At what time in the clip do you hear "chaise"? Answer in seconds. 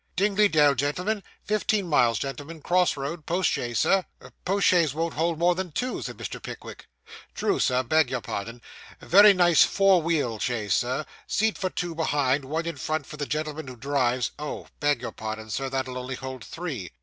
3.51-3.77, 4.65-4.95, 10.39-10.73